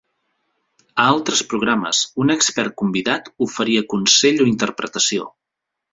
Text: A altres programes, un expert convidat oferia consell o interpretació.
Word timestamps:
A 1.03 1.05
altres 1.09 1.43
programes, 1.51 2.01
un 2.25 2.35
expert 2.37 2.77
convidat 2.83 3.29
oferia 3.49 3.87
consell 3.95 4.43
o 4.47 4.49
interpretació. 4.57 5.29